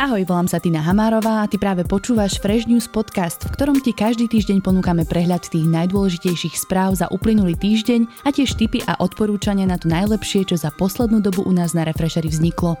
[0.00, 3.92] Ahoj, volám sa Tina Hamárová a ty práve počúvaš Fresh News podcast, v ktorom ti
[3.92, 9.68] každý týždeň ponúkame prehľad tých najdôležitejších správ za uplynulý týždeň a tiež tipy a odporúčania
[9.68, 12.80] na to najlepšie, čo za poslednú dobu u nás na Refreshery vzniklo.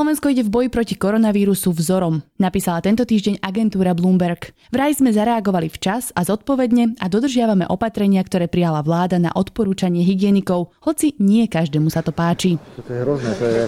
[0.00, 4.56] Slovensko ide v boji proti koronavírusu vzorom, napísala tento týždeň agentúra Bloomberg.
[4.72, 10.72] Vraj sme zareagovali včas a zodpovedne a dodržiavame opatrenia, ktoré prijala vláda na odporúčanie hygienikov,
[10.80, 12.56] hoci nie každému sa to páči.
[12.80, 13.62] To je hrozné, to je,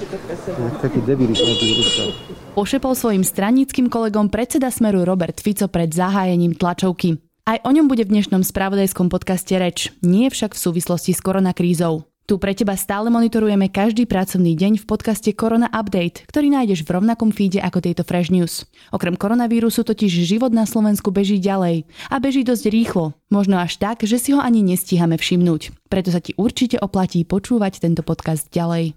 [0.80, 2.16] taký debilizmus
[2.56, 7.20] Pošepol svojim stranickým kolegom predseda Smeru Robert Fico pred zahájením tlačovky.
[7.44, 12.08] Aj o ňom bude v dnešnom spravodajskom podcaste reč, nie však v súvislosti s koronakrízou.
[12.22, 16.94] Tu pre teba stále monitorujeme každý pracovný deň v podcaste Corona Update, ktorý nájdeš v
[16.94, 18.62] rovnakom feede ako tieto Fresh News.
[18.94, 21.82] Okrem koronavírusu totiž život na Slovensku beží ďalej.
[22.14, 23.18] A beží dosť rýchlo.
[23.26, 25.74] Možno až tak, že si ho ani nestíhame všimnúť.
[25.90, 28.94] Preto sa ti určite oplatí počúvať tento podcast ďalej.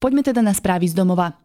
[0.00, 1.41] Poďme teda na správy z domova.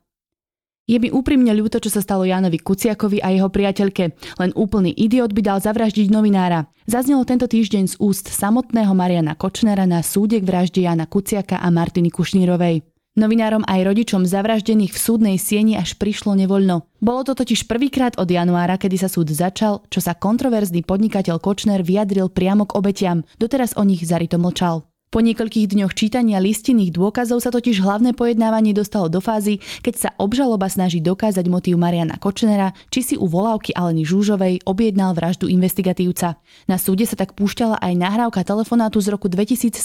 [0.87, 4.15] Je mi úprimne ľúto, čo sa stalo Jánovi Kuciakovi a jeho priateľke.
[4.39, 6.71] Len úplný idiot by dal zavraždiť novinára.
[6.87, 11.67] Zaznelo tento týždeň z úst samotného Mariana Kočnera na súde k vražde Jana Kuciaka a
[11.67, 12.87] Martiny Kušnírovej.
[13.19, 16.87] Novinárom aj rodičom zavraždených v súdnej sieni až prišlo nevoľno.
[17.03, 21.83] Bolo to totiž prvýkrát od januára, kedy sa súd začal, čo sa kontroverzný podnikateľ Kočner
[21.83, 23.27] vyjadril priamo k obetiam.
[23.35, 24.86] Doteraz o nich zarito mlčal.
[25.07, 30.09] Po niekoľkých dňoch čítania listinných dôkazov sa totiž hlavné pojednávanie dostalo do fázy, keď sa
[30.19, 36.35] obžaloba snaží dokázať motív Mariana Kočnera, či si u volávky Aleny Žúžovej objednal vraždu investigatívca.
[36.67, 39.79] Na súde sa tak púšťala aj nahrávka telefonátu z roku 2017,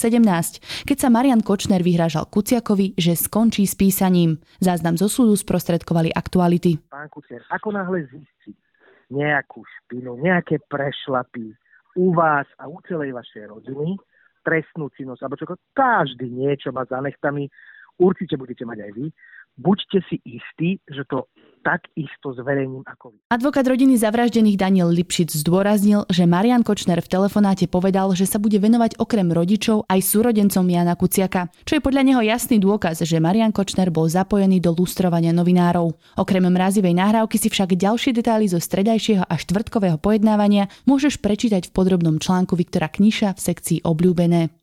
[0.91, 4.43] keď sa Marian Kočner vyhrážal Kuciakovi, že skončí s písaním.
[4.59, 6.83] Záznam zo súdu sprostredkovali aktuality.
[6.91, 8.59] Pán Kuciak, ako náhle zistí
[9.15, 11.55] nejakú špinu, nejaké prešlapy
[11.95, 14.03] u vás a u celej vašej rodiny,
[14.43, 17.47] trestnú činnosť, alebo čo, každý niečo má za nechtami,
[18.03, 19.07] určite budete mať aj vy.
[19.61, 21.29] Buďte si istí, že to
[21.63, 23.17] takisto zverejním ako vy.
[23.31, 28.59] Advokát rodiny zavraždených Daniel Lipšic zdôraznil, že Marian Kočner v telefonáte povedal, že sa bude
[28.59, 33.55] venovať okrem rodičov aj súrodencom Jana Kuciaka, čo je podľa neho jasný dôkaz, že Marian
[33.55, 35.95] Kočner bol zapojený do lustrovania novinárov.
[36.19, 41.75] Okrem mrazivej nahrávky si však ďalšie detaily zo stredajšieho a štvrtkového pojednávania môžeš prečítať v
[41.75, 44.62] podrobnom článku Viktora Kniša v sekcii Obľúbené.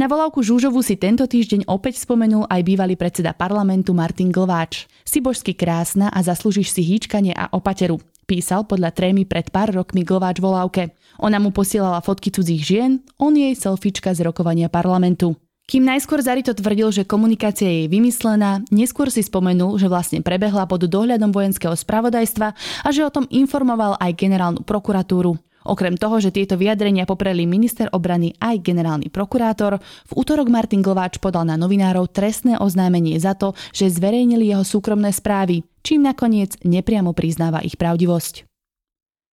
[0.00, 4.88] Na volávku Žúžovu si tento týždeň opäť spomenul aj bývalý predseda parlamentu Martin Glváč.
[5.04, 10.00] Si božsky krásna a zaslúžiš si hýčkanie a opateru, písal podľa trémy pred pár rokmi
[10.00, 10.96] Glváč volávke.
[11.20, 15.36] Ona mu posielala fotky cudzích žien, on jej selfiečka z rokovania parlamentu.
[15.68, 20.80] Kým najskôr Zarito tvrdil, že komunikácia je vymyslená, neskôr si spomenul, že vlastne prebehla pod
[20.80, 25.36] dohľadom vojenského spravodajstva a že o tom informoval aj generálnu prokuratúru.
[25.70, 31.22] Okrem toho, že tieto vyjadrenia popreli minister obrany aj generálny prokurátor, v útorok Martin Glováč
[31.22, 37.14] podal na novinárov trestné oznámenie za to, že zverejnili jeho súkromné správy, čím nakoniec nepriamo
[37.14, 38.50] priznáva ich pravdivosť.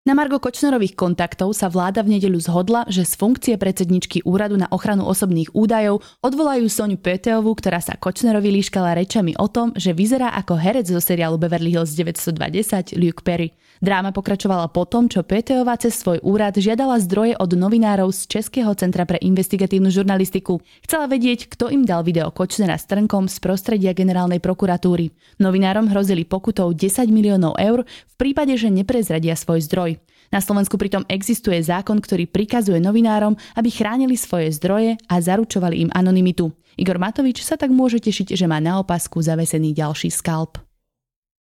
[0.02, 4.66] Na Margo Kočnerových kontaktov sa vláda v nedeľu zhodla, že z funkcie predsedničky Úradu na
[4.74, 10.34] ochranu osobných údajov odvolajú Soniu Peteovu, ktorá sa Kočnerovi líškala rečami o tom, že vyzerá
[10.41, 13.53] ako herec zo seriálu Beverly Hills 920 Luke Perry.
[13.81, 18.69] Dráma pokračovala po tom, čo Peteová cez svoj úrad žiadala zdroje od novinárov z Českého
[18.78, 20.62] centra pre investigatívnu žurnalistiku.
[20.86, 25.09] Chcela vedieť, kto im dal video Kočnera s Trnkom z prostredia generálnej prokuratúry.
[25.41, 29.97] Novinárom hrozili pokutou 10 miliónov eur v prípade, že neprezradia svoj zdroj.
[30.30, 35.90] Na Slovensku pritom existuje zákon, ktorý prikazuje novinárom, aby chránili svoje zdroje a zaručovali im
[35.90, 36.53] anonymitu.
[36.78, 40.61] Igor Matovič sa tak môže tešiť, že má na opasku zavesený ďalší skalp.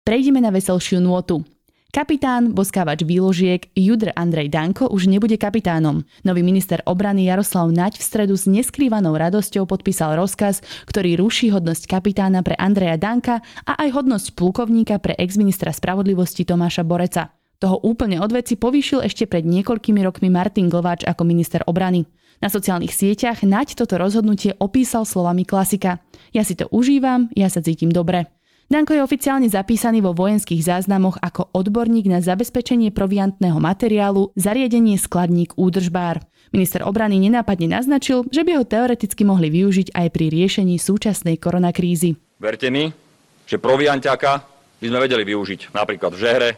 [0.07, 1.43] Prejdeme na veselšiu nôtu.
[1.91, 6.07] Kapitán, boskávač výložiek Judr Andrej Danko už nebude kapitánom.
[6.23, 11.91] Nový minister obrany Jaroslav Naď v stredu s neskrývanou radosťou podpísal rozkaz, ktorý ruší hodnosť
[11.91, 17.35] kapitána pre Andreja Danka a aj hodnosť plukovníka pre exministra spravodlivosti Tomáša Boreca.
[17.59, 22.07] Toho úplne od veci povýšil ešte pred niekoľkými rokmi Martin Glováč ako minister obrany.
[22.39, 25.99] Na sociálnych sieťach Naď toto rozhodnutie opísal slovami klasika.
[26.31, 28.31] Ja si to užívam, ja sa cítim dobre.
[28.71, 35.59] Danko je oficiálne zapísaný vo vojenských záznamoch ako odborník na zabezpečenie proviantného materiálu, zariadenie skladník
[35.59, 36.23] údržbár.
[36.55, 42.15] Minister obrany nenápadne naznačil, že by ho teoreticky mohli využiť aj pri riešení súčasnej koronakrízy.
[42.39, 42.95] Verte mi,
[43.43, 44.31] že provianťaka
[44.79, 46.49] by sme vedeli využiť napríklad v Žehre,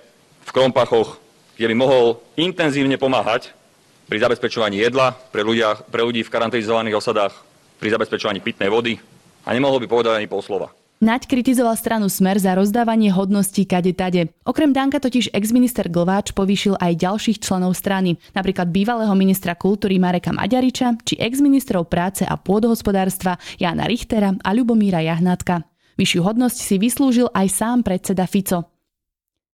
[0.46, 1.18] v Krompachoch,
[1.58, 3.58] kde by mohol intenzívne pomáhať
[4.06, 7.34] pri zabezpečovaní jedla pre, ľudia, pre ľudí v karanténizovaných osadách,
[7.82, 9.02] pri zabezpečovaní pitnej vody
[9.42, 10.70] a nemohol by povedať ani pol slova.
[11.04, 14.32] Naď kritizoval stranu Smer za rozdávanie hodností kade tade.
[14.48, 20.32] Okrem Danka totiž exminister Glváč povýšil aj ďalších členov strany, napríklad bývalého ministra kultúry Mareka
[20.32, 25.68] Maďariča či exministrov práce a pôdohospodárstva Jana Richtera a Ľubomíra Jahnátka.
[26.00, 28.73] Vyššiu hodnosť si vyslúžil aj sám predseda Fico.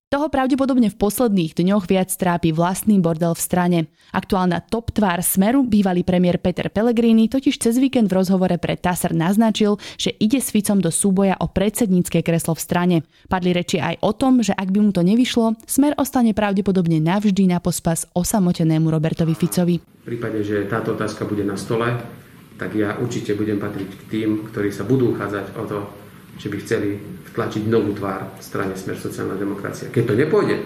[0.10, 3.80] Toho pravdepodobne v posledných dňoch viac trápi vlastný bordel v strane.
[4.10, 9.14] Aktuálna top tvár Smeru, bývalý premiér Peter Pellegrini, totiž cez víkend v rozhovore pre TASR
[9.14, 12.98] naznačil, že ide s Ficom do súboja o predsednícke kreslo v strane.
[13.30, 17.46] Padli reči aj o tom, že ak by mu to nevyšlo, Smer ostane pravdepodobne navždy
[17.46, 19.78] na pospas osamotenému Robertovi Ficovi.
[19.78, 21.86] V prípade, že táto otázka bude na stole,
[22.58, 25.80] tak ja určite budem patriť k tým, ktorí sa budú uchádzať o to,
[26.42, 29.94] že by chceli vtlačiť novú tvár v strane Smer sociálna demokracia.
[29.94, 30.58] Keď to nepôjde,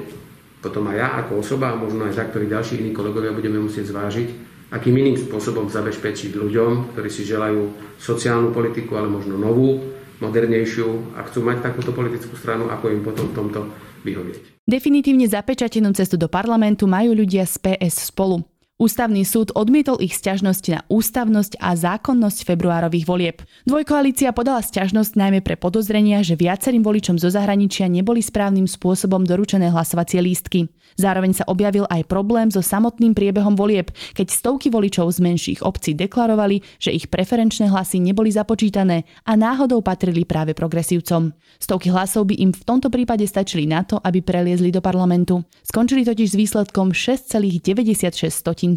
[0.64, 3.92] potom aj ja ako osoba a možno aj za ktorí ďalší iní kolegovia budeme musieť
[3.92, 4.28] zvážiť,
[4.72, 9.84] akým iným spôsobom zabezpečiť ľuďom, ktorí si želajú sociálnu politiku, ale možno novú,
[10.24, 13.60] modernejšiu a chcú mať takúto politickú stranu, ako im potom v tomto
[14.08, 14.64] vyhovieť.
[14.64, 18.40] Definitívne zapečatenú cestu do parlamentu majú ľudia z PS spolu.
[18.84, 23.38] Ústavný súd odmietol ich sťažnosť na ústavnosť a zákonnosť februárových volieb.
[23.64, 29.72] Dvojkoalícia podala sťažnosť najmä pre podozrenia, že viacerým voličom zo zahraničia neboli správnym spôsobom doručené
[29.72, 30.68] hlasovacie lístky.
[31.00, 33.88] Zároveň sa objavil aj problém so samotným priebehom volieb,
[34.20, 39.80] keď stovky voličov z menších obcí deklarovali, že ich preferenčné hlasy neboli započítané a náhodou
[39.80, 41.32] patrili práve progresívcom.
[41.56, 45.40] Stovky hlasov by im v tomto prípade stačili na to, aby preliezli do parlamentu.
[45.64, 48.73] Skončili totiž s výsledkom 6,96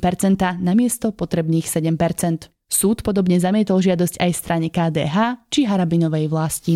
[0.60, 6.74] na miesto potrebných 7% Súd podobne zamietol žiadosť aj strane KDH či Harabinovej vlasti.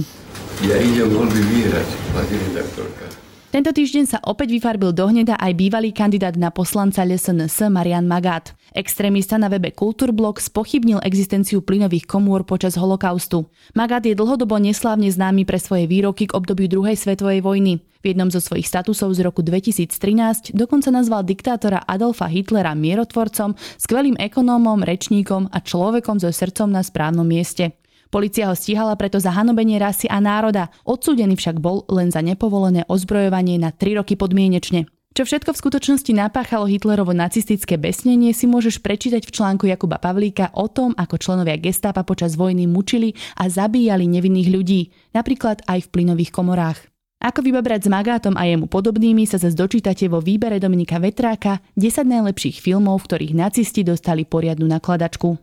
[0.63, 3.30] Ja idem voľby vyhrať, pani redaktorka.
[3.51, 8.55] Tento týždeň sa opäť vyfarbil do hneda aj bývalý kandidát na poslanca LSNS Marian Magát.
[8.71, 13.51] Extrémista na webe Kultúrblok spochybnil existenciu plynových komôr počas holokaustu.
[13.75, 17.83] Magát je dlhodobo neslávne známy pre svoje výroky k obdobiu druhej svetovej vojny.
[18.07, 24.15] V jednom zo svojich statusov z roku 2013 dokonca nazval diktátora Adolfa Hitlera mierotvorcom, skvelým
[24.15, 27.80] ekonómom, rečníkom a človekom so srdcom na správnom mieste.
[28.11, 32.83] Polícia ho stíhala preto za hanobenie rasy a národa, odsúdený však bol len za nepovolené
[32.91, 34.91] ozbrojovanie na 3 roky podmienečne.
[35.11, 40.55] Čo všetko v skutočnosti napáchalo Hitlerovo nacistické besnenie si môžeš prečítať v článku Jakuba Pavlíka
[40.55, 44.81] o tom, ako členovia gestápa počas vojny mučili a zabíjali nevinných ľudí,
[45.15, 46.79] napríklad aj v plynových komorách.
[47.23, 52.07] Ako vybabrať s Magátom a jemu podobnými sa zase dočítate vo výbere Dominika Vetráka 10
[52.07, 55.37] najlepších filmov, v ktorých nacisti dostali poriadnu nakladačku.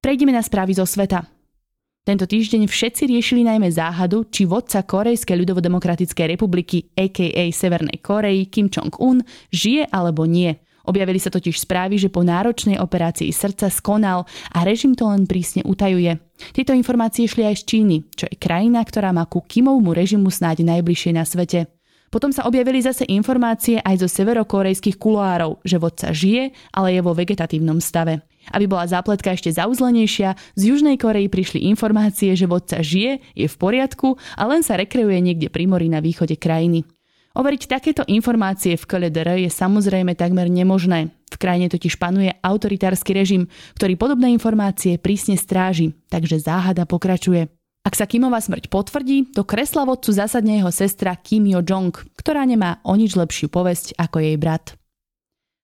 [0.00, 1.37] Prejdeme na správy zo sveta.
[2.08, 7.52] Tento týždeň všetci riešili najmä záhadu, či vodca Korejskej ľudovodemokratickej republiky, a.k.a.
[7.52, 9.20] Severnej Koreji, Kim Jong-un,
[9.52, 10.56] žije alebo nie.
[10.88, 14.24] Objavili sa totiž správy, že po náročnej operácii srdca skonal
[14.56, 16.16] a režim to len prísne utajuje.
[16.56, 20.64] Tieto informácie šli aj z Číny, čo je krajina, ktorá má ku Kimovmu režimu snáď
[20.64, 21.68] najbližšie na svete.
[22.08, 27.12] Potom sa objavili zase informácie aj zo severokorejských kuloárov, že vodca žije, ale je vo
[27.12, 28.24] vegetatívnom stave.
[28.52, 33.56] Aby bola zápletka ešte zauzlenejšia, z Južnej Korei prišli informácie, že vodca žije, je v
[33.56, 36.84] poriadku a len sa rekreuje niekde pri mori na východe krajiny.
[37.38, 41.12] Overiť takéto informácie v KLDR je samozrejme takmer nemožné.
[41.28, 43.46] V krajine totiž panuje autoritársky režim,
[43.76, 47.52] ktorý podobné informácie prísne stráži, takže záhada pokračuje.
[47.84, 52.82] Ak sa Kimová smrť potvrdí, do kresla vodcu zasadne jeho sestra Kim Yo-jong, ktorá nemá
[52.84, 54.77] o nič lepšiu povesť ako jej brat.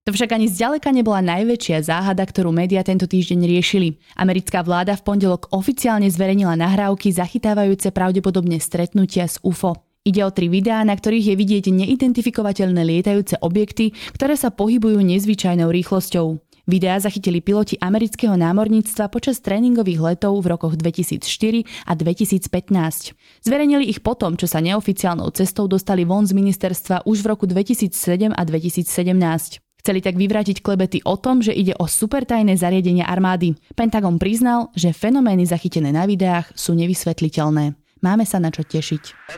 [0.04, 3.96] To však ani zďaleka nebola najväčšia záhada, ktorú médiá tento týždeň riešili.
[4.20, 9.80] Americká vláda v pondelok oficiálne zverejnila nahrávky zachytávajúce pravdepodobne stretnutia s UFO.
[10.04, 15.73] Ide o tri videá, na ktorých je vidieť neidentifikovateľné lietajúce objekty, ktoré sa pohybujú nezvyčajnou
[15.73, 16.37] rýchlosťou.
[16.68, 23.16] Videá zachytili piloti amerického námorníctva počas tréningových letov v rokoch 2004 a 2015.
[23.40, 28.37] Zverejnili ich potom, čo sa neoficiálnou cestou dostali von z ministerstva už v roku 2007
[28.37, 29.63] a 2017.
[29.85, 33.53] Chceli tak vyvrátiť klebety o tom, že ide o supertajné zariadenie armády.
[33.76, 37.76] Pentagon priznal, že fenomény zachytené na videách sú nevysvetliteľné.
[38.00, 39.29] Máme sa na čo tešiť.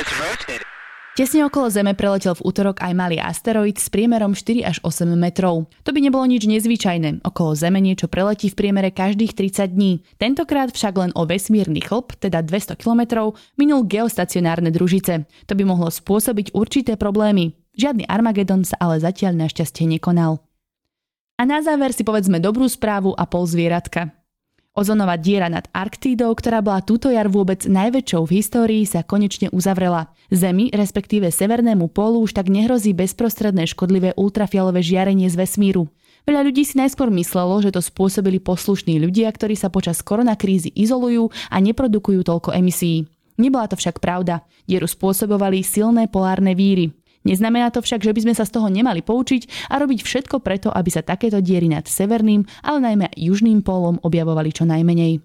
[0.00, 0.79] It's rotating.
[1.18, 5.66] Tesne okolo Zeme preletel v útorok aj malý asteroid s priemerom 4 až 8 metrov.
[5.82, 7.26] To by nebolo nič nezvyčajné.
[7.26, 10.06] Okolo Zeme niečo preletí v priemere každých 30 dní.
[10.22, 15.26] Tentokrát však len o vesmírny chlop, teda 200 km, minul geostacionárne družice.
[15.50, 17.58] To by mohlo spôsobiť určité problémy.
[17.74, 20.38] Žiadny Armagedon sa ale zatiaľ našťastie nekonal.
[21.36, 24.19] A na záver si povedzme dobrú správu a pol zvieratka.
[24.80, 30.08] Ozonová diera nad Arktídou, ktorá bola túto jar vôbec najväčšou v histórii, sa konečne uzavrela.
[30.32, 35.92] Zemi, respektíve severnému pólu, už tak nehrozí bezprostredné škodlivé ultrafialové žiarenie z vesmíru.
[36.24, 41.28] Veľa ľudí si najskôr myslelo, že to spôsobili poslušní ľudia, ktorí sa počas koronakrízy izolujú
[41.52, 43.04] a neprodukujú toľko emisí.
[43.36, 44.48] Nebola to však pravda.
[44.64, 46.96] Dieru spôsobovali silné polárne víry.
[47.30, 50.74] Neznamená to však, že by sme sa z toho nemali poučiť a robiť všetko preto,
[50.74, 55.22] aby sa takéto diery nad severným, ale najmä južným pólom objavovali čo najmenej.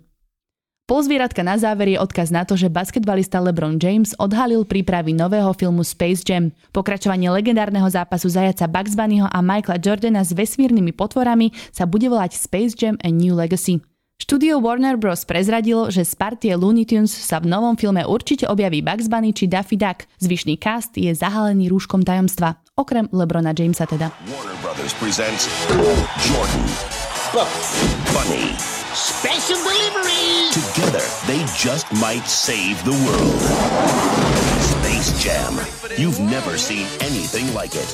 [0.86, 5.82] Pozvieratka na záver je odkaz na to, že basketbalista LeBron James odhalil prípravy nového filmu
[5.82, 6.54] Space Jam.
[6.70, 12.38] Pokračovanie legendárneho zápasu zajaca Bugs Bunnyho a Michaela Jordana s vesmírnymi potvorami sa bude volať
[12.38, 13.82] Space Jam a New Legacy.
[14.16, 15.28] Štúdio Warner Bros.
[15.28, 19.44] prezradilo, že z partie Looney Tunes sa v novom filme určite objaví Bugs Bunny či
[19.44, 20.08] Daffy Duck.
[20.24, 24.16] Zvyšný cast je zahalený rúškom tajomstva, okrem Lebrona Jamesa teda.
[24.32, 25.52] Warner Brothers presents
[26.32, 26.64] Jordan,
[27.36, 27.70] Bugs
[28.16, 28.56] Bunny.
[28.96, 30.48] Special delivery!
[30.56, 33.42] Together, they just might save the world.
[34.80, 35.60] Space Jam.
[36.00, 37.92] You've never seen anything like it.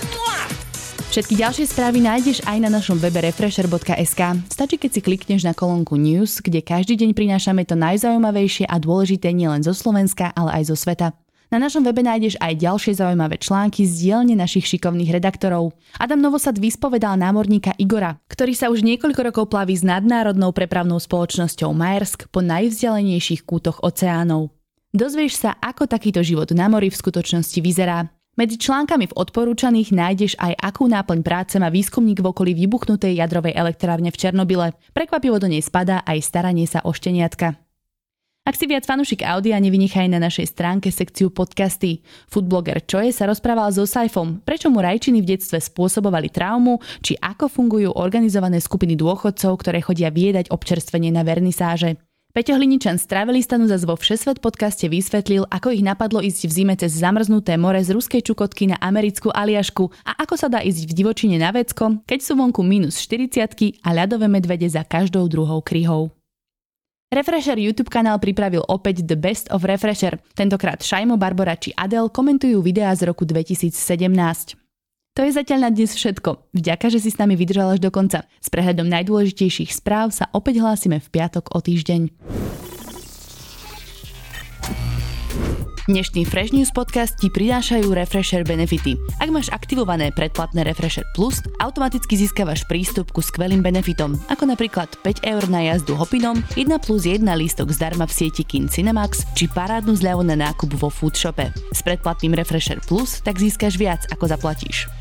[1.12, 4.22] Všetky ďalšie správy nájdeš aj na našom webe refresher.sk.
[4.48, 9.36] Stačí, keď si klikneš na kolónku News, kde každý deň prinášame to najzaujímavejšie a dôležité
[9.36, 11.12] nielen zo Slovenska, ale aj zo sveta.
[11.52, 15.76] Na našom webe nájdeš aj ďalšie zaujímavé články z dielne našich šikovných redaktorov.
[16.00, 21.76] Adam Novosad vyspovedal námorníka Igora, ktorý sa už niekoľko rokov plaví s nadnárodnou prepravnou spoločnosťou
[21.76, 24.56] Maersk po najvzdialenejších kútoch oceánov.
[24.96, 28.08] Dozvieš sa, ako takýto život na mori v skutočnosti vyzerá.
[28.42, 33.54] Medzi článkami v odporúčaných nájdeš aj akú náplň práce má výskumník v okolí vybuchnutej jadrovej
[33.54, 34.74] elektrárne v Černobyle.
[34.98, 37.54] Prekvapivo do nej spadá aj staranie sa o šteniatka.
[38.42, 42.02] Ak si viac fanúšik audia, nevynechaj na našej stránke sekciu podcasty.
[42.34, 47.46] Foodbloger Choje sa rozprával so Saifom, prečo mu rajčiny v detstve spôsobovali traumu, či ako
[47.46, 52.02] fungujú organizované skupiny dôchodcov, ktoré chodia viedať občerstvenie na vernisáže.
[52.32, 56.76] Peťo Hliničan z Travelistanu zase vo Všesvet podcaste vysvetlil, ako ich napadlo ísť v zime
[56.80, 60.96] cez zamrznuté more z ruskej čukotky na americkú Aliašku a ako sa dá ísť v
[60.96, 66.16] divočine na vecko, keď sú vonku minus 40 a ľadové medvede za každou druhou kryhou.
[67.12, 70.16] Refresher YouTube kanál pripravil opäť The Best of Refresher.
[70.32, 74.61] Tentokrát Šajmo, Barbara či Adele komentujú videá z roku 2017.
[75.12, 76.56] To je zatiaľ na dnes všetko.
[76.56, 78.24] Vďaka, že si s nami vydržal až do konca.
[78.40, 82.16] S prehľadom najdôležitejších správ sa opäť hlásime v piatok o týždeň.
[85.92, 88.96] Dnešný Fresh News podcast ti prinášajú Refresher benefity.
[89.20, 95.28] Ak máš aktivované predplatné Refresher Plus, automaticky získavaš prístup ku skvelým benefitom, ako napríklad 5
[95.28, 99.92] eur na jazdu hopinom, 1 plus 1 lístok zdarma v sieti Kin Cinemax či parádnu
[99.92, 101.52] zľavu na nákup vo Foodshope.
[101.76, 105.01] S predplatným Refresher Plus tak získaš viac, ako zaplatíš.